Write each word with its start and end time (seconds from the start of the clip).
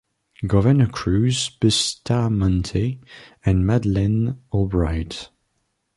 Governor 0.47 0.87
Cruz 0.87 1.51
Bustamante 1.61 2.99
and 3.45 3.67
Madeleine 3.67 4.39
Albright. 4.49 5.29